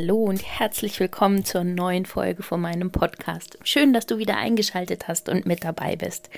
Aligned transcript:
Hallo 0.00 0.18
und 0.18 0.44
herzlich 0.44 1.00
willkommen 1.00 1.44
zur 1.44 1.64
neuen 1.64 2.06
Folge 2.06 2.44
von 2.44 2.60
meinem 2.60 2.92
Podcast. 2.92 3.58
Schön, 3.64 3.92
dass 3.92 4.06
du 4.06 4.18
wieder 4.18 4.36
eingeschaltet 4.36 5.08
hast 5.08 5.28
und 5.28 5.44
mit 5.44 5.64
dabei 5.64 5.96
bist. 5.96 6.30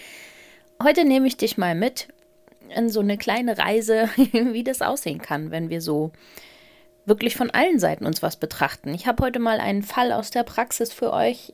Heute 0.82 1.04
nehme 1.04 1.26
ich 1.26 1.36
dich 1.36 1.58
mal 1.58 1.74
mit 1.74 2.08
in 2.74 2.88
so 2.88 3.00
eine 3.00 3.18
kleine 3.18 3.58
Reise, 3.58 4.08
wie 4.16 4.64
das 4.64 4.80
aussehen 4.80 5.20
kann, 5.20 5.50
wenn 5.50 5.68
wir 5.68 5.82
so 5.82 6.10
wirklich 7.04 7.36
von 7.36 7.50
allen 7.50 7.78
Seiten 7.78 8.06
uns 8.06 8.22
was 8.22 8.36
betrachten. 8.36 8.94
Ich 8.94 9.06
habe 9.06 9.22
heute 9.22 9.40
mal 9.40 9.60
einen 9.60 9.82
Fall 9.82 10.10
aus 10.12 10.30
der 10.30 10.44
Praxis 10.44 10.90
für 10.90 11.12
euch, 11.12 11.52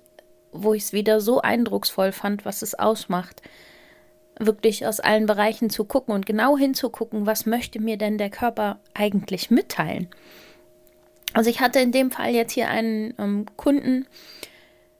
wo 0.53 0.75
ich 0.75 0.85
es 0.85 0.93
wieder 0.93 1.21
so 1.21 1.41
eindrucksvoll 1.41 2.13
fand, 2.13 2.45
was 2.45 2.63
es 2.63 2.77
ausmacht, 2.77 3.43
wirklich 4.39 4.87
aus 4.87 5.01
allen 5.01 5.27
Bereichen 5.27 5.71
zu 5.71 5.85
gucken 5.85 6.15
und 6.15 6.25
genau 6.25 6.57
hinzugucken, 6.57 7.27
was 7.27 7.47
möchte 7.47 7.83
mir 7.83 7.97
denn 7.97 8.17
der 8.17 8.31
Körper 8.31 8.79
eigentlich 8.95 9.51
mitteilen. 9.51 10.07
Also 11.33 11.51
ich 11.51 11.61
hatte 11.61 11.81
in 11.81 11.93
dem 11.93 12.11
Fall 12.11 12.35
jetzt 12.35 12.53
hier 12.53 12.69
einen 12.69 13.15
ähm, 13.19 13.47
Kunden 13.57 14.07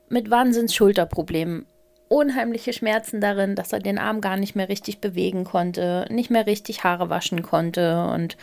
mit 0.09 0.31
Wahnsinns-Schulterproblemen. 0.31 1.67
Unheimliche 2.09 2.73
Schmerzen 2.73 3.21
darin, 3.21 3.57
dass 3.57 3.73
er 3.73 3.81
den 3.81 3.99
Arm 3.99 4.21
gar 4.21 4.37
nicht 4.37 4.55
mehr 4.55 4.69
richtig 4.69 5.01
bewegen 5.01 5.45
konnte, 5.45 6.07
nicht 6.09 6.31
mehr 6.31 6.47
richtig 6.47 6.85
Haare 6.85 7.11
waschen 7.11 7.43
konnte 7.43 8.07
und 8.07 8.37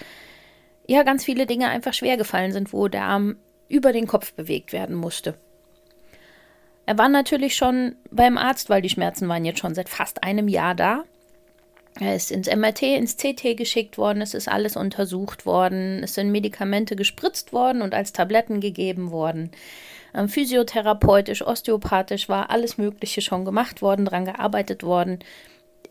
ja, 0.86 1.04
ganz 1.04 1.24
viele 1.24 1.46
Dinge 1.46 1.70
einfach 1.70 1.94
schwer 1.94 2.18
gefallen 2.18 2.52
sind, 2.52 2.74
wo 2.74 2.90
der 2.90 3.04
Arm 3.04 3.38
über 3.70 3.94
den 3.94 4.06
Kopf 4.06 4.34
bewegt 4.34 4.74
werden 4.74 4.96
musste. 4.96 5.36
Er 6.86 6.98
war 6.98 7.08
natürlich 7.08 7.56
schon 7.56 7.96
beim 8.12 8.38
Arzt, 8.38 8.70
weil 8.70 8.82
die 8.82 8.90
Schmerzen 8.90 9.30
waren 9.30 9.46
jetzt 9.46 9.60
schon 9.60 9.76
seit 9.76 9.88
fast 9.88 10.24
einem 10.24 10.50
Jahr 10.50 10.76
da. 10.76 11.04
Er 12.00 12.16
ist 12.16 12.32
ins 12.32 12.48
MRT, 12.48 12.82
ins 12.84 13.18
CT 13.18 13.56
geschickt 13.56 13.98
worden, 13.98 14.22
es 14.22 14.34
ist 14.34 14.48
alles 14.48 14.76
untersucht 14.76 15.46
worden, 15.46 16.02
es 16.04 16.16
sind 16.16 16.32
Medikamente 16.32 16.96
gespritzt 16.96 17.54
worden 17.54 17.82
und 17.82 17.94
als 17.94 18.14
Tabletten 18.14 18.62
gegeben 18.62 19.12
worden. 19.12 19.52
Ähm, 20.16 20.28
physiotherapeutisch, 20.28 21.46
osteopathisch 21.46 22.30
war 22.30 22.50
alles 22.50 22.78
Mögliche 22.78 23.22
schon 23.22 23.46
gemacht 23.46 23.82
worden, 23.82 24.06
dran 24.06 24.26
gearbeitet 24.26 24.84
worden. 24.84 25.20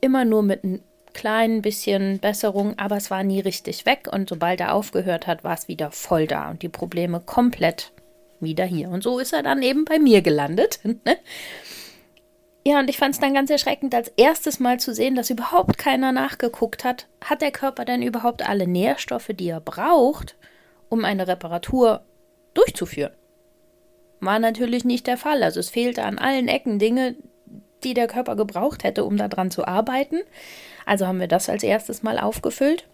Immer 0.00 0.25
nur 0.25 0.42
mit 0.42 0.64
einem 0.64 0.81
kleinen 1.12 1.62
bisschen 1.62 2.19
Besserung, 2.19 2.78
aber 2.78 2.97
es 2.97 3.11
war 3.11 3.22
nie 3.22 3.41
richtig 3.41 3.87
weg 3.87 4.09
und 4.11 4.28
sobald 4.28 4.61
er 4.61 4.75
aufgehört 4.75 5.27
hat, 5.27 5.44
war 5.44 5.55
es 5.55 5.69
wieder 5.69 5.91
voll 5.91 6.27
da 6.27 6.50
und 6.50 6.62
die 6.62 6.69
Probleme 6.69 7.20
komplett 7.20 7.92
wieder 8.41 8.64
hier. 8.64 8.89
Und 8.89 9.03
so 9.03 9.19
ist 9.19 9.33
er 9.33 9.42
dann 9.42 9.62
eben 9.62 9.84
bei 9.84 9.98
mir 9.98 10.22
gelandet. 10.22 10.81
Ja, 12.65 12.79
und 12.79 12.89
ich 12.89 12.97
fand 12.97 13.15
es 13.15 13.21
dann 13.21 13.35
ganz 13.35 13.51
erschreckend, 13.51 13.95
als 13.95 14.09
erstes 14.17 14.61
Mal 14.61 14.79
zu 14.79 14.95
sehen, 14.95 15.17
dass 15.17 15.31
überhaupt 15.31 15.79
keiner 15.79 16.13
nachgeguckt 16.13 16.85
hat. 16.85 17.09
Hat 17.25 17.43
der 17.43 17.51
Körper 17.51 17.85
denn 17.85 18.03
überhaupt 18.03 18.49
alle 18.49 18.69
Nährstoffe, 18.69 19.31
die 19.35 19.49
er 19.49 19.61
braucht, 19.61 20.37
um 20.89 21.05
eine 21.05 21.27
Reparatur 21.27 22.03
durchzuführen? 22.55 23.13
War 24.21 24.39
natürlich 24.39 24.85
nicht 24.85 25.09
der 25.09 25.17
Fall. 25.17 25.43
Also 25.43 25.59
es 25.59 25.71
fehlte 25.71 26.05
an 26.05 26.19
allen 26.19 26.47
Ecken 26.47 26.78
Dinge, 26.78 27.17
die 27.83 27.95
der 27.95 28.06
Körper 28.06 28.37
gebraucht 28.37 28.84
hätte, 28.84 29.05
um 29.05 29.17
daran 29.17 29.51
zu 29.51 29.67
arbeiten. 29.67 30.21
Also 30.87 31.09
haben 31.09 31.19
wir 31.19 31.27
das 31.27 31.49
als 31.49 31.65
erstes 31.65 32.05
Mal 32.05 32.21
aufgefüllt, 32.21 32.87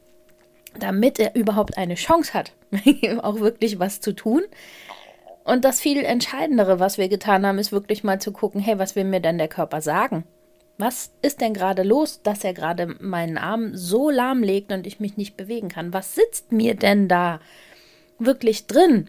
damit 0.78 1.19
er 1.19 1.34
überhaupt 1.34 1.77
eine 1.77 1.97
Chance 1.97 2.33
hat, 2.33 2.53
auch 3.23 3.41
wirklich 3.41 3.78
was 3.78 4.01
zu 4.01 4.15
tun. 4.15 4.43
Und 5.48 5.64
das 5.64 5.81
viel 5.81 6.04
Entscheidendere, 6.04 6.78
was 6.78 6.98
wir 6.98 7.09
getan 7.09 7.47
haben, 7.47 7.59
ist 7.59 7.72
wirklich 7.72 8.04
mal 8.04 8.20
zu 8.20 8.32
gucken, 8.32 8.60
hey, 8.60 8.78
was 8.78 8.97
will 8.97 9.04
mir 9.04 9.20
denn 9.20 9.38
der 9.38 9.48
Körper 9.48 9.81
sagen? 9.81 10.25
Was 10.76 11.10
ist 11.22 11.41
denn 11.41 11.54
gerade 11.54 11.84
los, 11.84 12.20
dass 12.22 12.44
er 12.44 12.53
gerade 12.53 12.86
meinen 13.00 13.38
Arm 13.38 13.75
so 13.75 14.10
lahmlegt 14.10 14.70
und 14.72 14.86
ich 14.86 15.00
mich 15.00 15.16
nicht 15.16 15.38
bewegen 15.38 15.70
kann? 15.70 15.94
Was 15.94 16.14
sitzt 16.14 16.53
mir 16.53 16.75
denn 16.75 17.09
da 17.09 17.41
wirklich 18.19 18.66
drin? 18.66 19.09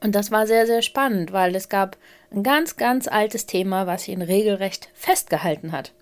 Und 0.00 0.16
das 0.16 0.32
war 0.32 0.48
sehr, 0.48 0.66
sehr 0.66 0.82
spannend, 0.82 1.32
weil 1.32 1.54
es 1.54 1.68
gab 1.68 1.96
ein 2.32 2.42
ganz, 2.42 2.76
ganz 2.76 3.06
altes 3.06 3.46
Thema, 3.46 3.86
was 3.86 4.08
ihn 4.08 4.20
regelrecht 4.20 4.90
festgehalten 4.94 5.70
hat. 5.70 5.92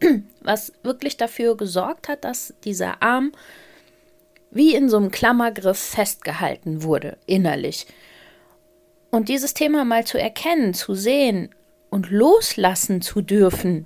Was 0.42 0.72
wirklich 0.84 1.16
dafür 1.16 1.56
gesorgt 1.56 2.08
hat, 2.08 2.24
dass 2.24 2.54
dieser 2.62 3.02
Arm 3.02 3.32
wie 4.52 4.74
in 4.74 4.88
so 4.88 4.98
einem 4.98 5.10
Klammergriff 5.10 5.78
festgehalten 5.78 6.82
wurde, 6.82 7.16
innerlich. 7.26 7.86
Und 9.14 9.28
dieses 9.28 9.52
Thema 9.52 9.84
mal 9.84 10.06
zu 10.06 10.18
erkennen, 10.18 10.72
zu 10.72 10.94
sehen 10.94 11.54
und 11.90 12.10
loslassen 12.10 13.02
zu 13.02 13.20
dürfen. 13.20 13.84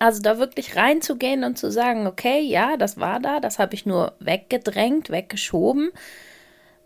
Also 0.00 0.20
da 0.20 0.36
wirklich 0.36 0.74
reinzugehen 0.74 1.44
und 1.44 1.56
zu 1.56 1.70
sagen, 1.70 2.08
okay, 2.08 2.40
ja, 2.40 2.76
das 2.76 2.98
war 2.98 3.20
da, 3.20 3.38
das 3.38 3.60
habe 3.60 3.74
ich 3.74 3.86
nur 3.86 4.16
weggedrängt, 4.18 5.10
weggeschoben, 5.10 5.92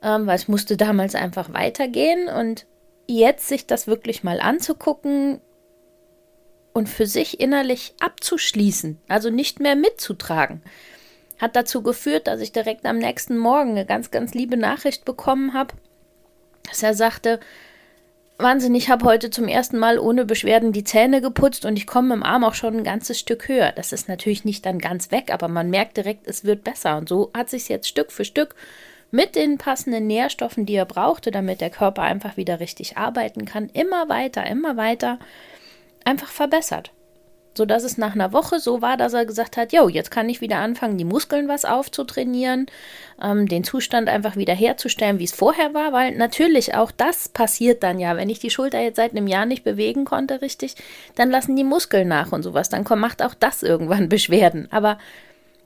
ähm, 0.02 0.26
weil 0.26 0.36
es 0.36 0.48
musste 0.48 0.76
damals 0.76 1.14
einfach 1.14 1.54
weitergehen. 1.54 2.28
Und 2.28 2.66
jetzt 3.06 3.48
sich 3.48 3.66
das 3.66 3.86
wirklich 3.86 4.22
mal 4.22 4.38
anzugucken 4.38 5.40
und 6.74 6.90
für 6.90 7.06
sich 7.06 7.40
innerlich 7.40 7.94
abzuschließen, 8.00 9.00
also 9.08 9.30
nicht 9.30 9.60
mehr 9.60 9.76
mitzutragen, 9.76 10.62
hat 11.40 11.56
dazu 11.56 11.82
geführt, 11.82 12.26
dass 12.26 12.42
ich 12.42 12.52
direkt 12.52 12.84
am 12.84 12.98
nächsten 12.98 13.38
Morgen 13.38 13.70
eine 13.70 13.86
ganz, 13.86 14.10
ganz 14.10 14.34
liebe 14.34 14.58
Nachricht 14.58 15.06
bekommen 15.06 15.54
habe 15.54 15.72
dass 16.68 16.82
er 16.82 16.94
sagte, 16.94 17.40
Wahnsinn, 18.38 18.74
ich 18.74 18.90
habe 18.90 19.06
heute 19.06 19.30
zum 19.30 19.48
ersten 19.48 19.78
Mal 19.78 19.98
ohne 19.98 20.26
Beschwerden 20.26 20.72
die 20.72 20.84
Zähne 20.84 21.22
geputzt 21.22 21.64
und 21.64 21.76
ich 21.78 21.86
komme 21.86 22.12
im 22.12 22.22
Arm 22.22 22.44
auch 22.44 22.52
schon 22.52 22.76
ein 22.76 22.84
ganzes 22.84 23.18
Stück 23.18 23.48
höher. 23.48 23.72
Das 23.72 23.92
ist 23.92 24.08
natürlich 24.08 24.44
nicht 24.44 24.66
dann 24.66 24.78
ganz 24.78 25.10
weg, 25.10 25.32
aber 25.32 25.48
man 25.48 25.70
merkt 25.70 25.96
direkt, 25.96 26.26
es 26.26 26.44
wird 26.44 26.62
besser. 26.62 26.98
Und 26.98 27.08
so 27.08 27.30
hat 27.34 27.48
sich 27.48 27.70
jetzt 27.70 27.88
Stück 27.88 28.12
für 28.12 28.26
Stück 28.26 28.54
mit 29.10 29.36
den 29.36 29.56
passenden 29.56 30.06
Nährstoffen, 30.06 30.66
die 30.66 30.74
er 30.74 30.84
brauchte, 30.84 31.30
damit 31.30 31.62
der 31.62 31.70
Körper 31.70 32.02
einfach 32.02 32.36
wieder 32.36 32.60
richtig 32.60 32.98
arbeiten 32.98 33.46
kann, 33.46 33.70
immer 33.70 34.10
weiter, 34.10 34.44
immer 34.46 34.76
weiter 34.76 35.18
einfach 36.04 36.28
verbessert 36.28 36.92
sodass 37.56 37.84
es 37.84 37.98
nach 37.98 38.14
einer 38.14 38.32
Woche 38.32 38.60
so 38.60 38.82
war, 38.82 38.96
dass 38.96 39.12
er 39.12 39.26
gesagt 39.26 39.56
hat, 39.56 39.72
jo, 39.72 39.88
jetzt 39.88 40.10
kann 40.10 40.28
ich 40.28 40.40
wieder 40.40 40.58
anfangen, 40.58 40.98
die 40.98 41.04
Muskeln 41.04 41.48
was 41.48 41.64
aufzutrainieren, 41.64 42.66
ähm, 43.22 43.48
den 43.48 43.64
Zustand 43.64 44.08
einfach 44.08 44.36
wieder 44.36 44.54
herzustellen, 44.54 45.18
wie 45.18 45.24
es 45.24 45.34
vorher 45.34 45.74
war, 45.74 45.92
weil 45.92 46.16
natürlich 46.16 46.74
auch 46.74 46.90
das 46.90 47.28
passiert 47.28 47.82
dann 47.82 47.98
ja, 47.98 48.16
wenn 48.16 48.30
ich 48.30 48.38
die 48.38 48.50
Schulter 48.50 48.80
jetzt 48.80 48.96
seit 48.96 49.12
einem 49.12 49.26
Jahr 49.26 49.46
nicht 49.46 49.64
bewegen 49.64 50.04
konnte, 50.04 50.42
richtig, 50.42 50.74
dann 51.14 51.30
lassen 51.30 51.56
die 51.56 51.64
Muskeln 51.64 52.08
nach 52.08 52.32
und 52.32 52.42
sowas, 52.42 52.68
dann 52.68 52.84
macht 52.98 53.22
auch 53.22 53.34
das 53.34 53.62
irgendwann 53.62 54.08
Beschwerden, 54.16 54.68
aber 54.70 54.98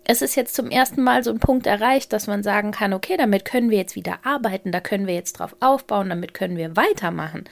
es 0.04 0.22
ist 0.22 0.34
jetzt 0.34 0.56
zum 0.56 0.70
ersten 0.70 1.02
Mal 1.02 1.22
so 1.22 1.30
ein 1.30 1.38
Punkt 1.38 1.66
erreicht, 1.66 2.12
dass 2.12 2.26
man 2.26 2.42
sagen 2.42 2.72
kann, 2.72 2.92
okay, 2.92 3.16
damit 3.16 3.44
können 3.44 3.70
wir 3.70 3.78
jetzt 3.78 3.94
wieder 3.94 4.18
arbeiten, 4.24 4.72
da 4.72 4.80
können 4.80 5.06
wir 5.06 5.14
jetzt 5.14 5.34
drauf 5.34 5.54
aufbauen, 5.60 6.08
damit 6.08 6.34
können 6.34 6.56
wir 6.56 6.76
weitermachen. 6.76 7.44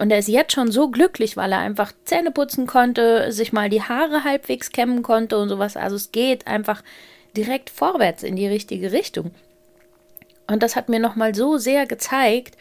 Und 0.00 0.10
er 0.10 0.18
ist 0.18 0.28
jetzt 0.28 0.54
schon 0.54 0.72
so 0.72 0.88
glücklich, 0.88 1.36
weil 1.36 1.52
er 1.52 1.58
einfach 1.58 1.92
Zähne 2.06 2.30
putzen 2.30 2.66
konnte, 2.66 3.30
sich 3.32 3.52
mal 3.52 3.68
die 3.68 3.82
Haare 3.82 4.24
halbwegs 4.24 4.72
kämmen 4.72 5.02
konnte 5.02 5.36
und 5.36 5.50
sowas. 5.50 5.76
Also 5.76 5.96
es 5.96 6.10
geht 6.10 6.46
einfach 6.46 6.82
direkt 7.36 7.68
vorwärts 7.68 8.22
in 8.22 8.34
die 8.34 8.46
richtige 8.46 8.92
Richtung. 8.92 9.30
Und 10.46 10.62
das 10.62 10.74
hat 10.74 10.88
mir 10.88 11.00
nochmal 11.00 11.34
so 11.34 11.58
sehr 11.58 11.84
gezeigt, 11.84 12.56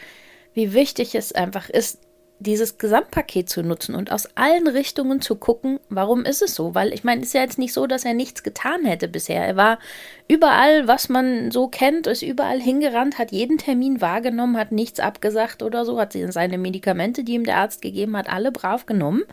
wie 0.53 0.73
wichtig 0.73 1.15
es 1.15 1.31
einfach 1.31 1.69
ist, 1.69 1.99
dieses 2.39 2.77
Gesamtpaket 2.77 3.49
zu 3.49 3.63
nutzen 3.63 3.95
und 3.95 4.11
aus 4.11 4.29
allen 4.35 4.67
Richtungen 4.67 5.21
zu 5.21 5.35
gucken, 5.35 5.79
warum 5.89 6.23
ist 6.23 6.41
es 6.41 6.55
so? 6.55 6.73
Weil 6.73 6.93
ich 6.93 7.03
meine, 7.03 7.21
es 7.21 7.27
ist 7.27 7.33
ja 7.33 7.41
jetzt 7.41 7.59
nicht 7.59 7.73
so, 7.73 7.85
dass 7.85 8.05
er 8.05 8.13
nichts 8.13 8.43
getan 8.43 8.85
hätte 8.85 9.09
bisher. 9.09 9.45
Er 9.45 9.57
war 9.57 9.79
überall, 10.27 10.87
was 10.87 11.09
man 11.09 11.51
so 11.51 11.67
kennt, 11.67 12.07
ist 12.07 12.21
überall 12.21 12.61
hingerannt, 12.61 13.19
hat 13.19 13.31
jeden 13.31 13.57
Termin 13.57 13.99
wahrgenommen, 13.99 14.57
hat 14.57 14.71
nichts 14.71 15.01
abgesagt 15.01 15.61
oder 15.61 15.83
so, 15.83 15.99
hat 15.99 16.13
seine 16.13 16.57
Medikamente, 16.57 17.23
die 17.25 17.33
ihm 17.33 17.43
der 17.43 17.57
Arzt 17.57 17.81
gegeben 17.81 18.15
hat, 18.15 18.29
alle 18.29 18.51
brav 18.51 18.85
genommen. 18.85 19.23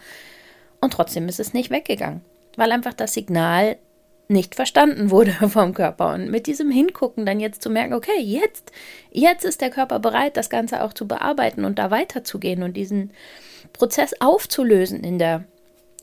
Und 0.80 0.92
trotzdem 0.92 1.28
ist 1.28 1.40
es 1.40 1.54
nicht 1.54 1.70
weggegangen, 1.70 2.22
weil 2.56 2.72
einfach 2.72 2.94
das 2.94 3.14
Signal 3.14 3.76
nicht 4.28 4.54
verstanden 4.54 5.10
wurde 5.10 5.32
vom 5.48 5.74
Körper. 5.74 6.14
Und 6.14 6.30
mit 6.30 6.46
diesem 6.46 6.70
Hingucken 6.70 7.26
dann 7.26 7.40
jetzt 7.40 7.62
zu 7.62 7.70
merken, 7.70 7.94
okay, 7.94 8.20
jetzt, 8.20 8.72
jetzt 9.10 9.44
ist 9.44 9.60
der 9.60 9.70
Körper 9.70 9.98
bereit, 9.98 10.36
das 10.36 10.50
Ganze 10.50 10.82
auch 10.82 10.92
zu 10.92 11.06
bearbeiten 11.06 11.64
und 11.64 11.78
da 11.78 11.90
weiterzugehen 11.90 12.62
und 12.62 12.76
diesen 12.76 13.10
Prozess 13.72 14.14
aufzulösen 14.20 15.02
in 15.04 15.18
der 15.18 15.44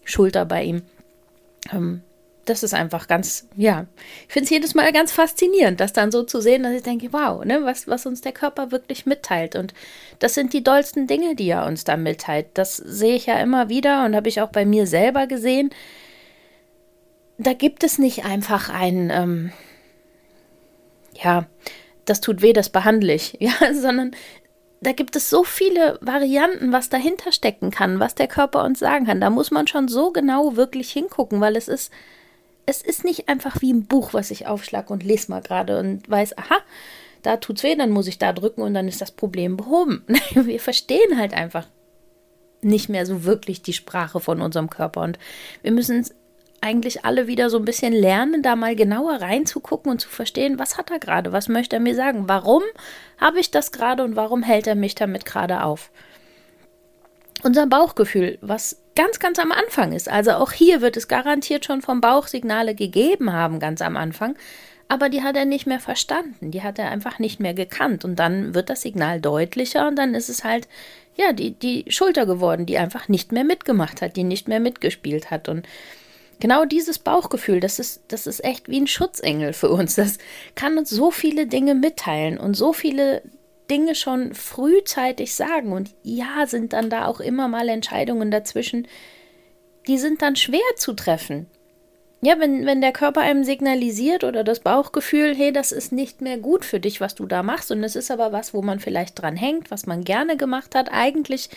Schulter 0.05 0.45
bei 0.45 0.63
ihm. 0.63 0.83
Ähm, 1.71 2.01
das 2.45 2.61
ist 2.61 2.73
einfach 2.73 3.07
ganz, 3.07 3.47
ja, 3.55 3.85
ich 4.27 4.33
finde 4.33 4.45
es 4.45 4.49
jedes 4.49 4.75
Mal 4.75 4.91
ganz 4.91 5.13
faszinierend, 5.13 5.79
das 5.79 5.93
dann 5.93 6.11
so 6.11 6.23
zu 6.23 6.41
sehen, 6.41 6.63
dass 6.63 6.73
ich 6.73 6.83
denke, 6.83 7.13
wow, 7.13 7.43
ne, 7.45 7.61
was, 7.63 7.87
was 7.87 8.05
uns 8.05 8.19
der 8.19 8.33
Körper 8.33 8.71
wirklich 8.71 9.05
mitteilt. 9.05 9.55
Und 9.55 9.73
das 10.19 10.33
sind 10.33 10.51
die 10.51 10.63
dollsten 10.63 11.07
Dinge, 11.07 11.35
die 11.35 11.47
er 11.47 11.65
uns 11.65 11.85
da 11.85 11.95
mitteilt. 11.95 12.47
Das 12.53 12.75
sehe 12.75 13.15
ich 13.15 13.27
ja 13.27 13.39
immer 13.39 13.69
wieder 13.69 14.03
und 14.05 14.15
habe 14.15 14.27
ich 14.27 14.41
auch 14.41 14.49
bei 14.49 14.65
mir 14.65 14.87
selber 14.87 15.27
gesehen. 15.27 15.69
Da 17.37 17.53
gibt 17.53 17.83
es 17.83 17.97
nicht 17.97 18.25
einfach 18.25 18.69
ein, 18.69 19.09
ähm, 19.11 19.51
ja, 21.13 21.47
das 22.05 22.21
tut 22.21 22.41
weh, 22.41 22.53
das 22.53 22.69
behandle 22.69 23.13
ich, 23.13 23.37
ja, 23.39 23.53
sondern 23.73 24.11
da 24.81 24.91
gibt 24.91 25.15
es 25.15 25.29
so 25.29 25.43
viele 25.43 25.97
Varianten, 26.01 26.73
was 26.73 26.89
dahinter 26.89 27.31
stecken 27.31 27.71
kann, 27.71 27.99
was 27.99 28.15
der 28.15 28.27
Körper 28.27 28.65
uns 28.65 28.79
sagen 28.79 29.05
kann. 29.05 29.21
Da 29.21 29.29
muss 29.29 29.49
man 29.49 29.65
schon 29.65 29.87
so 29.87 30.11
genau 30.11 30.57
wirklich 30.57 30.91
hingucken, 30.91 31.39
weil 31.39 31.55
es 31.55 31.69
ist 31.69 31.91
es 32.65 32.81
ist 32.81 33.03
nicht 33.03 33.29
einfach 33.29 33.61
wie 33.61 33.73
ein 33.73 33.85
Buch, 33.85 34.13
was 34.13 34.31
ich 34.31 34.47
aufschlag 34.47 34.89
und 34.89 35.03
lese 35.03 35.31
mal 35.31 35.41
gerade 35.41 35.79
und 35.79 36.09
weiß, 36.09 36.37
aha, 36.37 36.57
da 37.21 37.37
tut's 37.37 37.63
weh, 37.63 37.75
dann 37.75 37.91
muss 37.91 38.07
ich 38.07 38.19
da 38.19 38.33
drücken 38.33 38.61
und 38.61 38.73
dann 38.73 38.87
ist 38.87 39.01
das 39.01 39.11
Problem 39.11 39.57
behoben. 39.57 40.05
Wir 40.33 40.59
verstehen 40.59 41.17
halt 41.17 41.33
einfach 41.33 41.67
nicht 42.61 42.89
mehr 42.89 43.05
so 43.05 43.25
wirklich 43.25 43.61
die 43.61 43.73
Sprache 43.73 44.19
von 44.19 44.41
unserem 44.41 44.69
Körper 44.69 45.01
und 45.01 45.19
wir 45.63 45.73
müssen 45.73 46.05
eigentlich 46.63 47.03
alle 47.03 47.27
wieder 47.27 47.49
so 47.49 47.57
ein 47.57 47.65
bisschen 47.65 47.93
lernen, 47.93 48.41
da 48.41 48.55
mal 48.55 48.75
genauer 48.75 49.21
reinzugucken 49.21 49.91
und 49.91 49.99
zu 49.99 50.09
verstehen, 50.09 50.57
was 50.57 50.77
hat 50.77 50.89
er 50.91 50.99
gerade, 50.99 51.33
was 51.33 51.49
möchte 51.49 51.75
er 51.75 51.81
mir 51.81 51.93
sagen, 51.93 52.23
warum 52.27 52.63
habe 53.19 53.39
ich 53.39 53.51
das 53.51 53.71
gerade 53.71 54.03
und 54.03 54.15
warum 54.15 54.43
hält 54.43 54.65
er 54.65 54.75
mich 54.75 54.95
damit 54.95 55.25
gerade 55.25 55.63
auf. 55.63 55.91
Unser 57.43 57.67
Bauchgefühl, 57.67 58.37
was 58.41 58.77
ganz, 58.95 59.19
ganz 59.19 59.39
am 59.39 59.51
Anfang 59.51 59.91
ist. 59.91 60.09
Also 60.09 60.31
auch 60.31 60.53
hier 60.53 60.79
wird 60.79 60.95
es 60.95 61.09
garantiert 61.09 61.65
schon 61.65 61.81
vom 61.81 61.99
Bauch 61.99 62.27
Signale 62.27 62.73
gegeben 62.75 63.33
haben, 63.33 63.59
ganz 63.59 63.81
am 63.81 63.97
Anfang. 63.97 64.35
Aber 64.87 65.09
die 65.09 65.23
hat 65.23 65.35
er 65.35 65.45
nicht 65.45 65.65
mehr 65.65 65.79
verstanden, 65.79 66.51
die 66.51 66.61
hat 66.61 66.79
er 66.79 66.89
einfach 66.91 67.19
nicht 67.19 67.39
mehr 67.39 67.53
gekannt. 67.53 68.05
Und 68.05 68.17
dann 68.17 68.53
wird 68.53 68.69
das 68.69 68.81
Signal 68.81 69.19
deutlicher 69.19 69.87
und 69.87 69.97
dann 69.97 70.13
ist 70.13 70.29
es 70.29 70.45
halt, 70.45 70.69
ja, 71.15 71.33
die, 71.33 71.51
die 71.51 71.85
Schulter 71.89 72.25
geworden, 72.25 72.65
die 72.65 72.77
einfach 72.77 73.09
nicht 73.09 73.33
mehr 73.33 73.43
mitgemacht 73.43 74.01
hat, 74.01 74.15
die 74.15 74.23
nicht 74.23 74.47
mehr 74.47 74.59
mitgespielt 74.59 75.31
hat. 75.31 75.49
Und 75.49 75.67
genau 76.43 76.65
dieses 76.65 76.99
Bauchgefühl, 76.99 77.61
das 77.61 77.79
ist, 77.79 78.03
das 78.09 78.27
ist 78.27 78.43
echt 78.43 78.67
wie 78.67 78.81
ein 78.81 78.87
Schutzengel 78.87 79.53
für 79.53 79.69
uns. 79.69 79.95
Das 79.95 80.17
kann 80.55 80.77
uns 80.77 80.89
so 80.89 81.09
viele 81.09 81.47
Dinge 81.47 81.73
mitteilen 81.73 82.37
und 82.37 82.55
so 82.55 82.73
viele 82.73 83.21
Dinge 83.71 83.95
schon 83.95 84.33
frühzeitig 84.33 85.35
sagen. 85.35 85.71
Und 85.71 85.95
ja, 86.03 86.45
sind 86.45 86.73
dann 86.73 86.89
da 86.89 87.07
auch 87.07 87.21
immer 87.21 87.47
mal 87.47 87.69
Entscheidungen 87.69 88.29
dazwischen, 88.29 88.89
die 89.87 89.97
sind 89.97 90.21
dann 90.21 90.35
schwer 90.35 90.59
zu 90.75 90.91
treffen. 90.91 91.45
Ja, 92.19 92.37
wenn, 92.39 92.65
wenn 92.65 92.81
der 92.81 92.91
Körper 92.91 93.21
einem 93.21 93.45
signalisiert 93.45 94.25
oder 94.25 94.43
das 94.43 94.59
Bauchgefühl, 94.59 95.33
hey, 95.33 95.53
das 95.53 95.71
ist 95.71 95.93
nicht 95.93 96.19
mehr 96.19 96.37
gut 96.37 96.65
für 96.65 96.81
dich, 96.81 96.99
was 96.99 97.15
du 97.15 97.25
da 97.25 97.41
machst, 97.41 97.71
und 97.71 97.81
es 97.85 97.95
ist 97.95 98.11
aber 98.11 98.33
was, 98.33 98.53
wo 98.53 98.61
man 98.61 98.81
vielleicht 98.81 99.21
dran 99.21 99.37
hängt, 99.37 99.71
was 99.71 99.85
man 99.85 100.03
gerne 100.03 100.35
gemacht 100.35 100.75
hat, 100.75 100.89
eigentlich 100.91 101.49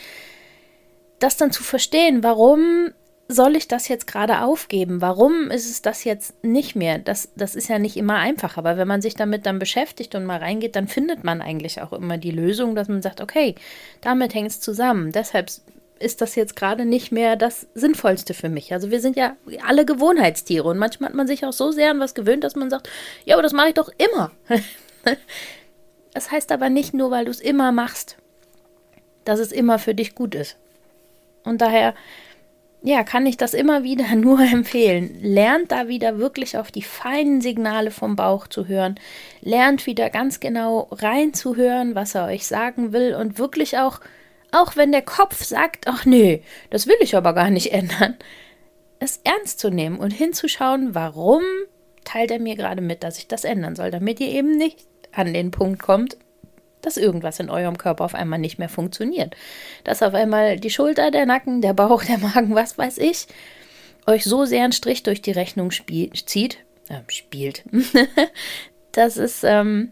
das 1.19 1.35
dann 1.35 1.51
zu 1.51 1.63
verstehen, 1.63 2.23
warum 2.23 2.93
soll 3.27 3.55
ich 3.55 3.67
das 3.67 3.87
jetzt 3.87 4.07
gerade 4.07 4.41
aufgeben? 4.41 5.01
Warum 5.01 5.51
ist 5.51 5.69
es 5.69 5.81
das 5.81 6.03
jetzt 6.03 6.43
nicht 6.43 6.75
mehr? 6.75 6.97
Das, 6.97 7.29
das 7.35 7.55
ist 7.55 7.67
ja 7.67 7.77
nicht 7.77 7.97
immer 7.97 8.15
einfach, 8.15 8.57
aber 8.57 8.77
wenn 8.77 8.87
man 8.87 9.01
sich 9.01 9.15
damit 9.15 9.45
dann 9.45 9.59
beschäftigt 9.59 10.15
und 10.15 10.25
mal 10.25 10.39
reingeht, 10.39 10.75
dann 10.75 10.87
findet 10.87 11.23
man 11.23 11.41
eigentlich 11.41 11.81
auch 11.81 11.93
immer 11.93 12.17
die 12.17 12.31
Lösung, 12.31 12.75
dass 12.75 12.87
man 12.87 13.01
sagt, 13.01 13.19
okay, 13.19 13.55
damit 14.01 14.33
hängt 14.33 14.51
es 14.51 14.61
zusammen. 14.61 15.11
Deshalb 15.11 15.49
ist 15.99 16.21
das 16.21 16.35
jetzt 16.35 16.55
gerade 16.55 16.85
nicht 16.85 17.11
mehr 17.11 17.35
das 17.35 17.67
Sinnvollste 17.73 18.33
für 18.33 18.49
mich. 18.49 18.71
Also 18.71 18.91
wir 18.91 19.01
sind 19.01 19.15
ja 19.15 19.35
alle 19.65 19.85
Gewohnheitstiere 19.85 20.67
und 20.67 20.77
manchmal 20.77 21.09
hat 21.09 21.15
man 21.15 21.27
sich 21.27 21.45
auch 21.45 21.53
so 21.53 21.71
sehr 21.71 21.91
an 21.91 21.99
was 21.99 22.13
gewöhnt, 22.13 22.43
dass 22.43 22.55
man 22.55 22.69
sagt, 22.69 22.89
ja, 23.25 23.35
aber 23.35 23.43
das 23.43 23.53
mache 23.53 23.69
ich 23.69 23.73
doch 23.73 23.89
immer. 23.97 24.31
das 26.13 26.31
heißt 26.31 26.51
aber 26.51 26.69
nicht 26.69 26.93
nur, 26.93 27.11
weil 27.11 27.25
du 27.25 27.31
es 27.31 27.41
immer 27.41 27.71
machst, 27.71 28.17
dass 29.25 29.39
es 29.39 29.51
immer 29.51 29.79
für 29.79 29.95
dich 29.95 30.15
gut 30.15 30.35
ist. 30.35 30.55
Und 31.43 31.61
daher 31.61 31.95
ja, 32.83 33.03
kann 33.03 33.25
ich 33.25 33.37
das 33.37 33.53
immer 33.53 33.83
wieder 33.83 34.15
nur 34.15 34.39
empfehlen. 34.39 35.17
Lernt 35.21 35.71
da 35.71 35.87
wieder 35.87 36.17
wirklich 36.19 36.57
auf 36.57 36.71
die 36.71 36.83
feinen 36.83 37.41
Signale 37.41 37.91
vom 37.91 38.15
Bauch 38.15 38.47
zu 38.47 38.67
hören. 38.67 38.95
Lernt 39.41 39.85
wieder 39.85 40.09
ganz 40.09 40.39
genau 40.39 40.87
reinzuhören, 40.91 41.95
was 41.95 42.15
er 42.15 42.25
euch 42.25 42.47
sagen 42.47 42.93
will 42.93 43.15
und 43.15 43.39
wirklich 43.39 43.77
auch, 43.77 43.99
auch 44.51 44.75
wenn 44.75 44.91
der 44.91 45.01
Kopf 45.01 45.43
sagt, 45.43 45.87
ach 45.87 46.05
nee, 46.05 46.43
das 46.69 46.87
will 46.87 46.97
ich 47.01 47.15
aber 47.15 47.33
gar 47.33 47.49
nicht 47.49 47.71
ändern, 47.73 48.15
es 48.99 49.19
ernst 49.23 49.59
zu 49.59 49.69
nehmen 49.69 49.99
und 49.99 50.11
hinzuschauen, 50.11 50.95
warum 50.95 51.43
teilt 52.03 52.31
er 52.31 52.39
mir 52.39 52.55
gerade 52.55 52.81
mit, 52.81 53.03
dass 53.03 53.17
ich 53.19 53.27
das 53.27 53.43
ändern 53.43 53.75
soll, 53.75 53.91
damit 53.91 54.19
ihr 54.19 54.29
eben 54.29 54.57
nicht 54.57 54.87
an 55.11 55.33
den 55.33 55.51
Punkt 55.51 55.79
kommt, 55.81 56.17
dass 56.81 56.97
irgendwas 56.97 57.39
in 57.39 57.49
eurem 57.49 57.77
Körper 57.77 58.05
auf 58.05 58.15
einmal 58.15 58.39
nicht 58.39 58.59
mehr 58.59 58.69
funktioniert. 58.69 59.35
Dass 59.83 60.03
auf 60.03 60.13
einmal 60.13 60.57
die 60.57 60.69
Schulter, 60.69 61.11
der 61.11 61.25
Nacken, 61.25 61.61
der 61.61 61.73
Bauch, 61.73 62.03
der 62.03 62.17
Magen, 62.17 62.55
was 62.55 62.77
weiß 62.77 62.97
ich, 62.99 63.27
euch 64.05 64.23
so 64.23 64.45
sehr 64.45 64.63
einen 64.63 64.73
Strich 64.73 65.03
durch 65.03 65.21
die 65.21 65.31
Rechnung 65.31 65.71
spiel 65.71 66.11
zieht, 66.13 66.59
äh, 66.89 67.01
spielt, 67.11 67.63
dass 68.91 69.17
es 69.17 69.43
ähm, 69.43 69.91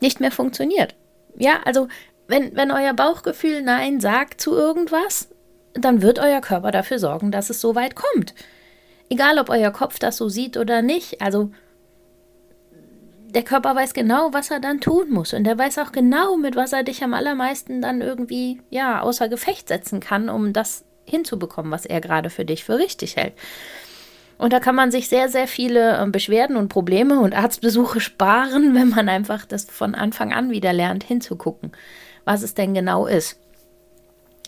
nicht 0.00 0.20
mehr 0.20 0.30
funktioniert. 0.32 0.94
Ja, 1.36 1.60
also 1.64 1.88
wenn, 2.26 2.54
wenn 2.54 2.70
euer 2.70 2.94
Bauchgefühl 2.94 3.62
Nein 3.62 4.00
sagt 4.00 4.40
zu 4.40 4.54
irgendwas, 4.54 5.28
dann 5.72 6.02
wird 6.02 6.18
euer 6.18 6.40
Körper 6.40 6.70
dafür 6.70 6.98
sorgen, 6.98 7.30
dass 7.30 7.50
es 7.50 7.60
so 7.60 7.74
weit 7.74 7.94
kommt. 7.94 8.34
Egal, 9.08 9.38
ob 9.38 9.48
euer 9.48 9.70
Kopf 9.70 9.98
das 9.98 10.16
so 10.16 10.28
sieht 10.28 10.56
oder 10.56 10.82
nicht. 10.82 11.22
Also 11.22 11.50
der 13.34 13.42
Körper 13.42 13.76
weiß 13.76 13.92
genau, 13.92 14.32
was 14.32 14.50
er 14.50 14.60
dann 14.60 14.80
tun 14.80 15.10
muss. 15.10 15.34
Und 15.34 15.46
er 15.46 15.58
weiß 15.58 15.78
auch 15.78 15.92
genau, 15.92 16.36
mit 16.36 16.56
was 16.56 16.72
er 16.72 16.82
dich 16.82 17.02
am 17.04 17.14
allermeisten 17.14 17.82
dann 17.82 18.00
irgendwie, 18.00 18.60
ja, 18.70 19.00
außer 19.00 19.28
Gefecht 19.28 19.68
setzen 19.68 20.00
kann, 20.00 20.28
um 20.28 20.52
das 20.52 20.84
hinzubekommen, 21.04 21.70
was 21.70 21.84
er 21.84 22.00
gerade 22.00 22.30
für 22.30 22.44
dich 22.44 22.64
für 22.64 22.78
richtig 22.78 23.16
hält. 23.16 23.34
Und 24.38 24.52
da 24.52 24.60
kann 24.60 24.74
man 24.74 24.90
sich 24.90 25.08
sehr, 25.08 25.28
sehr 25.28 25.48
viele 25.48 25.98
ähm, 25.98 26.12
Beschwerden 26.12 26.56
und 26.56 26.68
Probleme 26.68 27.20
und 27.20 27.34
Arztbesuche 27.34 28.00
sparen, 28.00 28.74
wenn 28.74 28.88
man 28.88 29.08
einfach 29.08 29.44
das 29.44 29.64
von 29.64 29.94
Anfang 29.94 30.32
an 30.32 30.50
wieder 30.50 30.72
lernt, 30.72 31.04
hinzugucken, 31.04 31.72
was 32.24 32.42
es 32.42 32.54
denn 32.54 32.72
genau 32.72 33.06
ist. 33.06 33.38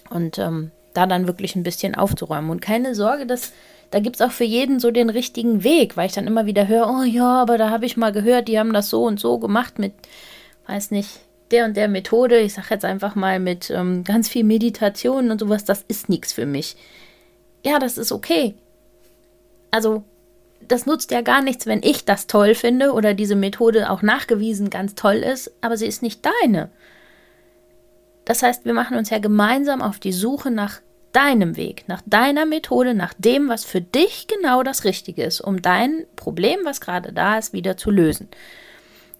Und 0.09 0.39
ähm, 0.39 0.71
da 0.95 1.07
dann 1.07 1.27
wirklich 1.27 1.55
ein 1.55 1.63
bisschen 1.63 1.95
aufzuräumen. 1.95 2.51
Und 2.51 2.63
keine 2.63 2.95
Sorge, 2.95 3.27
dass 3.27 3.53
da 3.91 3.99
gibt 3.99 4.17
es 4.17 4.23
auch 4.23 4.31
für 4.31 4.45
jeden 4.45 4.79
so 4.79 4.91
den 4.91 5.11
richtigen 5.11 5.65
Weg, 5.65 5.97
weil 5.97 6.07
ich 6.07 6.13
dann 6.13 6.27
immer 6.27 6.47
wieder 6.47 6.69
höre, 6.69 6.89
oh 6.89 7.03
ja, 7.03 7.43
aber 7.43 7.59
da 7.59 7.71
habe 7.71 7.87
ich 7.87 7.97
mal 7.97 8.13
gehört, 8.13 8.49
die 8.49 8.59
haben 8.59 8.73
das 8.73 8.89
so 8.89 9.05
und 9.05 9.19
so 9.19 9.39
gemacht 9.39 9.79
mit, 9.79 9.93
weiß 10.67 10.93
nicht, 10.93 11.21
der 11.51 11.65
und 11.65 11.77
der 11.77 11.89
Methode. 11.89 12.39
Ich 12.39 12.55
sage 12.55 12.69
jetzt 12.71 12.85
einfach 12.85 13.17
mal 13.17 13.41
mit 13.41 13.71
ähm, 13.71 14.05
ganz 14.05 14.29
viel 14.29 14.45
Meditation 14.45 15.31
und 15.31 15.41
sowas, 15.41 15.65
das 15.65 15.85
ist 15.89 16.09
nichts 16.09 16.33
für 16.33 16.47
mich. 16.47 16.77
Ja, 17.65 17.79
das 17.79 17.99
ist 17.99 18.13
okay. 18.13 18.55
Also, 19.73 20.05
das 20.67 20.87
nutzt 20.87 21.11
ja 21.11 21.21
gar 21.23 21.43
nichts, 21.43 21.67
wenn 21.67 21.83
ich 21.83 22.05
das 22.05 22.29
toll 22.29 22.55
finde 22.55 22.93
oder 22.93 23.15
diese 23.15 23.35
Methode 23.35 23.91
auch 23.91 24.03
nachgewiesen 24.03 24.71
ganz 24.71 24.95
toll 24.95 25.17
ist, 25.17 25.53
aber 25.61 25.77
sie 25.77 25.87
ist 25.87 26.03
nicht 26.03 26.25
deine. 26.25 26.71
Das 28.25 28.43
heißt, 28.45 28.65
wir 28.65 28.75
machen 28.75 28.97
uns 28.97 29.11
ja 29.11 29.19
gemeinsam 29.19 29.83
auf 29.83 29.99
die 29.99 30.13
Suche 30.13 30.53
nach 30.53 30.81
deinem 31.13 31.57
Weg, 31.57 31.85
nach 31.89 32.03
deiner 32.07 32.47
Methode, 32.47 32.95
nach 32.95 33.15
dem, 33.15 33.49
was 33.49 33.65
für 33.65 33.81
dich 33.81 34.27
genau 34.29 34.63
das 34.63 34.85
Richtige 34.85 35.25
ist, 35.25 35.41
um 35.41 35.61
dein 35.61 36.07
Problem, 36.17 36.61
was 36.65 36.81
gerade 36.81 37.13
da 37.13 37.39
ist, 37.39 37.53
wieder 37.53 37.77
zu 37.77 37.91
lösen. 37.91 38.29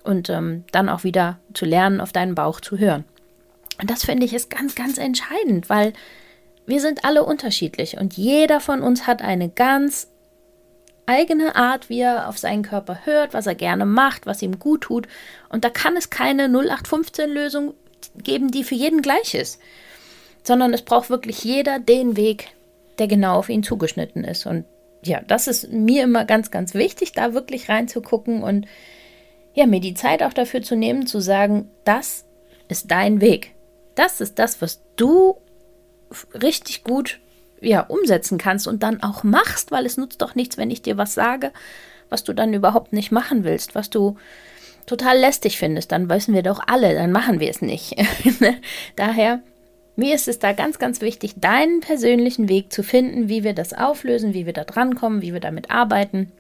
Und 0.03 0.31
ähm, 0.31 0.65
dann 0.73 0.89
auch 0.89 1.05
wieder 1.05 1.39
zu 1.53 1.67
lernen, 1.67 2.01
auf 2.01 2.13
deinen 2.13 2.35
Bauch 2.35 2.61
zu 2.61 2.79
hören. 2.79 3.05
Und 3.81 3.91
das 3.91 4.05
finde 4.05 4.25
ich 4.25 4.35
ist 4.35 4.51
ganz, 4.51 4.75
ganz 4.75 4.99
entscheidend, 4.99 5.69
weil 5.69 5.93
wir 6.67 6.81
sind 6.81 7.05
alle 7.05 7.25
unterschiedlich 7.25 7.99
und 7.99 8.17
jeder 8.17 8.61
von 8.61 8.83
uns 8.83 9.07
hat 9.07 9.23
eine 9.23 9.49
ganz 9.49 10.09
eigene 11.07 11.57
Art, 11.57 11.89
wie 11.89 12.01
er 12.01 12.29
auf 12.29 12.39
seinen 12.39 12.63
Körper 12.63 13.01
hört, 13.05 13.35
was 13.35 13.47
er 13.47 13.57
gerne 13.57 13.85
macht, 13.85 14.27
was 14.27 14.43
ihm 14.43 14.59
gut 14.59 14.83
tut. 14.83 15.09
Und 15.49 15.65
da 15.65 15.71
kann 15.71 15.97
es 15.97 16.09
keine 16.09 16.47
0815-Lösung 16.47 17.75
geben, 18.17 18.51
die 18.51 18.63
für 18.63 18.77
jeden 18.77 19.03
gleich 19.03 19.35
ist 19.35 19.61
sondern 20.43 20.73
es 20.73 20.83
braucht 20.83 21.11
wirklich 21.11 21.45
jeder 21.45 21.79
den 21.79 22.17
Weg, 22.17 22.49
der 22.99 23.07
genau 23.07 23.37
auf 23.37 23.49
ihn 23.49 23.63
zugeschnitten 23.63 24.25
ist. 24.25 24.47
Und 24.47 24.65
ja, 25.03 25.21
das 25.27 25.47
ist 25.47 25.73
mir 25.73 26.05
immer 26.05 26.25
ganz, 26.25 26.51
ganz 26.51 26.75
wichtig, 26.75 27.13
da 27.13 27.35
wirklich 27.35 27.69
reinzugucken 27.69 28.43
und 28.43 28.67
ja, 29.55 29.67
mir 29.67 29.81
die 29.81 29.95
Zeit 29.95 30.23
auch 30.23 30.33
dafür 30.33 30.63
zu 30.63 30.77
nehmen, 30.77 31.07
zu 31.07 31.21
sagen, 31.21 31.71
das 31.85 32.25
ist 32.69 32.91
dein 32.91 33.21
Weg. 33.21 33.55
Das 33.95 34.21
ist 34.21 34.39
das, 34.39 34.63
was 34.63 34.81
du 34.97 35.37
richtig 36.35 36.85
gut 36.85 37.19
ja, 37.61 37.81
umsetzen 37.81 38.39
kannst 38.39 38.67
und 38.67 38.83
dann 38.83 39.03
auch 39.03 39.23
machst, 39.23 39.71
weil 39.71 39.87
es 39.87 39.97
nutzt 39.97 40.23
doch 40.23 40.35
nichts, 40.35 40.57
wenn 40.57 40.71
ich 40.71 40.83
dir 40.83 40.97
was 40.97 41.15
sage, 41.15 41.53
was 42.09 42.25
du 42.25 42.33
dann 42.33 42.55
überhaupt 42.55 42.93
nicht 42.93 43.13
machen 43.13 43.45
willst, 43.45 43.75
was 43.75 43.91
du 43.91 44.17
total 44.87 45.19
lästig 45.19 45.59
findest, 45.59 45.93
dann 45.93 46.09
wissen 46.09 46.35
wir 46.35 46.43
doch 46.43 46.61
alle, 46.67 46.95
dann 46.95 47.13
machen 47.13 47.39
wir 47.41 47.51
es 47.51 47.63
nicht. 47.63 47.95
Daher 48.97 49.41
Mir 49.97 50.15
ist 50.15 50.29
es 50.29 50.39
da 50.39 50.53
ganz, 50.53 50.79
ganz 50.79 51.01
wichtig, 51.01 51.35
deinen 51.37 51.81
persönlichen 51.81 52.49
Weg 52.49 52.73
zu 52.73 52.83
finden, 52.83 53.29
wie 53.29 53.45
wir 53.45 53.53
das 53.53 53.73
auflösen, 53.73 54.35
wie 54.35 54.47
wir 54.47 54.53
da 54.53 54.65
drankommen, 54.65 55.23
wie 55.23 55.33
wir 55.33 55.41
damit 55.41 55.71
arbeiten 55.71 56.33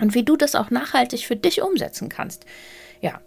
und 0.00 0.14
wie 0.14 0.24
du 0.24 0.36
das 0.36 0.54
auch 0.54 0.70
nachhaltig 0.70 1.26
für 1.26 1.36
dich 1.36 1.62
umsetzen 1.62 2.08
kannst. 2.08 2.46
Ja, 3.00 3.20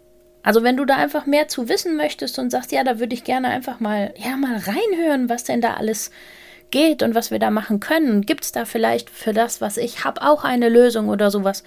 also 0.44 0.64
wenn 0.64 0.78
du 0.78 0.86
da 0.86 0.96
einfach 0.96 1.26
mehr 1.26 1.48
zu 1.48 1.70
wissen 1.70 1.96
möchtest 1.96 2.40
und 2.40 2.50
sagst, 2.50 2.72
ja, 2.72 2.84
da 2.84 3.00
würde 3.00 3.14
ich 3.14 3.24
gerne 3.24 3.50
einfach 3.50 3.80
mal, 3.80 4.14
ja, 4.18 4.36
mal 4.36 4.58
reinhören, 4.58 5.30
was 5.30 5.44
denn 5.44 5.62
da 5.62 5.76
alles 5.76 6.12
geht 6.72 7.04
und 7.04 7.16
was 7.16 7.32
wir 7.32 7.40
da 7.40 7.50
machen 7.50 7.80
können. 7.80 8.22
Gibt 8.22 8.44
es 8.44 8.52
da 8.52 8.66
vielleicht 8.66 9.10
für 9.10 9.34
das, 9.34 9.62
was 9.62 9.78
ich 9.78 10.04
habe, 10.04 10.22
auch 10.22 10.44
eine 10.44 10.70
Lösung 10.70 11.10
oder 11.10 11.32
sowas? 11.32 11.64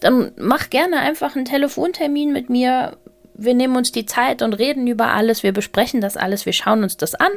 Dann 0.00 0.32
mach 0.36 0.70
gerne 0.70 1.00
einfach 1.00 1.36
einen 1.36 1.44
Telefontermin 1.44 2.32
mit 2.32 2.50
mir. 2.50 2.96
Wir 3.34 3.54
nehmen 3.54 3.76
uns 3.76 3.92
die 3.92 4.06
Zeit 4.06 4.42
und 4.42 4.54
reden 4.54 4.86
über 4.86 5.08
alles. 5.08 5.42
Wir 5.42 5.52
besprechen 5.52 6.00
das 6.00 6.16
alles. 6.16 6.46
Wir 6.46 6.52
schauen 6.52 6.82
uns 6.82 6.96
das 6.96 7.14
an. 7.14 7.32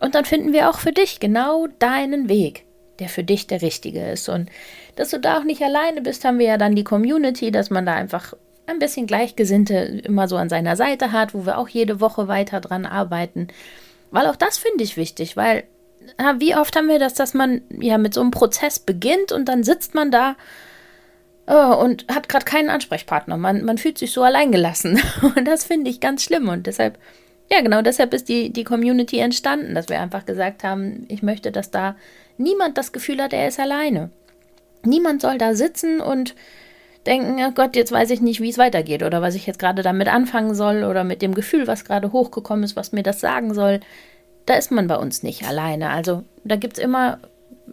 Und 0.00 0.14
dann 0.14 0.24
finden 0.24 0.52
wir 0.52 0.68
auch 0.68 0.78
für 0.78 0.92
dich 0.92 1.20
genau 1.20 1.68
deinen 1.78 2.28
Weg, 2.28 2.64
der 2.98 3.08
für 3.08 3.22
dich 3.22 3.46
der 3.46 3.62
richtige 3.62 4.10
ist. 4.10 4.28
Und 4.28 4.50
dass 4.96 5.10
du 5.10 5.20
da 5.20 5.38
auch 5.38 5.44
nicht 5.44 5.62
alleine 5.62 6.00
bist, 6.00 6.24
haben 6.24 6.38
wir 6.38 6.46
ja 6.46 6.58
dann 6.58 6.74
die 6.74 6.84
Community, 6.84 7.52
dass 7.52 7.70
man 7.70 7.86
da 7.86 7.94
einfach 7.94 8.34
ein 8.66 8.78
bisschen 8.78 9.06
Gleichgesinnte 9.06 9.74
immer 10.04 10.28
so 10.28 10.36
an 10.36 10.48
seiner 10.48 10.76
Seite 10.76 11.12
hat, 11.12 11.34
wo 11.34 11.46
wir 11.46 11.58
auch 11.58 11.68
jede 11.68 12.00
Woche 12.00 12.28
weiter 12.28 12.60
dran 12.60 12.86
arbeiten. 12.86 13.48
Weil 14.10 14.26
auch 14.26 14.36
das 14.36 14.58
finde 14.58 14.84
ich 14.84 14.96
wichtig, 14.96 15.36
weil 15.36 15.64
wie 16.38 16.56
oft 16.56 16.74
haben 16.76 16.88
wir 16.88 16.98
das, 16.98 17.14
dass 17.14 17.32
man 17.32 17.62
ja 17.70 17.96
mit 17.96 18.12
so 18.12 18.20
einem 18.20 18.32
Prozess 18.32 18.80
beginnt 18.80 19.30
und 19.30 19.46
dann 19.46 19.62
sitzt 19.62 19.94
man 19.94 20.10
da 20.10 20.36
oh, 21.46 21.76
und 21.76 22.06
hat 22.08 22.28
gerade 22.28 22.44
keinen 22.44 22.70
Ansprechpartner. 22.70 23.36
Man, 23.36 23.64
man 23.64 23.78
fühlt 23.78 23.98
sich 23.98 24.12
so 24.12 24.22
alleingelassen. 24.22 25.00
Und 25.36 25.46
das 25.46 25.64
finde 25.64 25.90
ich 25.90 26.00
ganz 26.00 26.22
schlimm. 26.24 26.48
Und 26.48 26.66
deshalb, 26.66 26.98
ja, 27.50 27.60
genau 27.60 27.82
deshalb 27.82 28.14
ist 28.14 28.28
die, 28.28 28.52
die 28.52 28.64
Community 28.64 29.18
entstanden, 29.18 29.74
dass 29.74 29.88
wir 29.88 30.00
einfach 30.00 30.24
gesagt 30.24 30.64
haben, 30.64 31.04
ich 31.08 31.22
möchte, 31.22 31.52
dass 31.52 31.70
da 31.70 31.96
niemand 32.38 32.78
das 32.78 32.92
Gefühl 32.92 33.20
hat, 33.22 33.32
er 33.32 33.48
ist 33.48 33.60
alleine. 33.60 34.10
Niemand 34.84 35.22
soll 35.22 35.38
da 35.38 35.54
sitzen 35.54 36.00
und 36.00 36.34
denken, 37.06 37.36
oh 37.46 37.52
Gott, 37.52 37.76
jetzt 37.76 37.92
weiß 37.92 38.10
ich 38.10 38.20
nicht, 38.20 38.40
wie 38.40 38.50
es 38.50 38.58
weitergeht 38.58 39.02
oder 39.02 39.22
was 39.22 39.34
ich 39.34 39.46
jetzt 39.46 39.58
gerade 39.58 39.82
damit 39.82 40.08
anfangen 40.08 40.54
soll 40.54 40.84
oder 40.84 41.04
mit 41.04 41.22
dem 41.22 41.34
Gefühl, 41.34 41.66
was 41.66 41.84
gerade 41.84 42.12
hochgekommen 42.12 42.64
ist, 42.64 42.76
was 42.76 42.92
mir 42.92 43.02
das 43.02 43.20
sagen 43.20 43.54
soll 43.54 43.80
da 44.46 44.54
ist 44.54 44.70
man 44.70 44.86
bei 44.86 44.96
uns 44.96 45.22
nicht 45.22 45.44
alleine. 45.44 45.90
Also 45.90 46.24
da 46.44 46.56
gibt 46.56 46.78
es 46.78 46.84
immer 46.84 47.18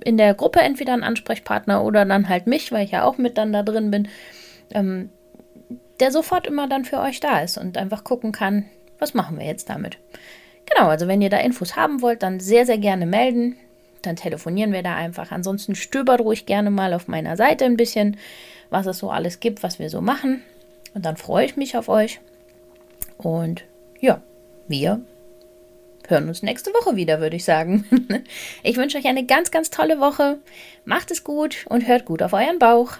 in 0.04 0.18
der 0.18 0.34
Gruppe 0.34 0.60
entweder 0.60 0.94
einen 0.94 1.04
Ansprechpartner 1.04 1.84
oder 1.84 2.06
dann 2.06 2.30
halt 2.30 2.48
mich, 2.48 2.72
weil 2.72 2.86
ich 2.86 2.92
ja 2.92 3.04
auch 3.04 3.18
mit 3.18 3.38
dann 3.38 3.54
da 3.54 3.64
drin 3.64 3.92
bin, 3.92 4.08
ähm, 4.72 5.10
der 6.00 6.12
sofort 6.12 6.48
immer 6.48 6.68
dann 6.68 6.86
für 6.86 7.00
euch 7.00 7.20
da 7.20 7.40
ist 7.40 7.58
und 7.58 7.78
einfach 7.78 8.04
gucken 8.04 8.32
kann, 8.32 8.66
was 9.00 9.14
machen 9.14 9.38
wir 9.38 9.46
jetzt 9.46 9.70
damit. 9.70 9.98
Genau, 10.66 10.90
also 10.90 11.08
wenn 11.08 11.22
ihr 11.22 11.30
da 11.30 11.38
Infos 11.38 11.76
haben 11.76 12.02
wollt, 12.02 12.24
dann 12.24 12.40
sehr, 12.40 12.66
sehr 12.66 12.78
gerne 12.78 13.06
melden. 13.06 13.58
Dann 14.02 14.16
telefonieren 14.16 14.72
wir 14.72 14.84
da 14.84 14.96
einfach. 14.96 15.32
Ansonsten 15.32 15.76
stöbert 15.76 16.22
ruhig 16.22 16.46
gerne 16.46 16.70
mal 16.70 16.94
auf 16.94 17.08
meiner 17.08 17.36
Seite 17.36 17.66
ein 17.66 17.78
bisschen, 17.78 18.18
was 18.70 18.86
es 18.86 19.00
so 19.00 19.10
alles 19.10 19.40
gibt, 19.40 19.64
was 19.64 19.80
wir 19.80 19.90
so 19.90 20.02
machen. 20.02 20.42
Und 20.94 21.06
dann 21.06 21.18
freue 21.18 21.46
ich 21.46 21.58
mich 21.58 21.76
auf 21.76 21.90
euch. 21.90 22.20
Und 23.18 23.64
ja, 24.00 24.22
wir 24.68 25.02
hören 26.10 26.28
uns 26.28 26.44
nächste 26.44 26.72
Woche 26.72 26.96
wieder, 26.96 27.20
würde 27.20 27.36
ich 27.36 27.46
sagen. 27.46 27.86
Ich 28.64 28.78
wünsche 28.78 28.98
euch 28.98 29.06
eine 29.06 29.26
ganz, 29.26 29.52
ganz 29.52 29.70
tolle 29.70 30.00
Woche. 30.00 30.40
Macht 30.86 31.12
es 31.12 31.24
gut 31.24 31.66
und 31.70 31.88
hört 31.88 32.06
gut 32.06 32.22
auf 32.22 32.34
euren 32.34 32.60
Bauch. 32.60 32.94